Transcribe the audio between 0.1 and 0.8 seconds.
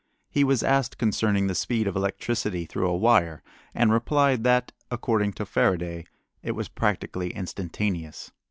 He was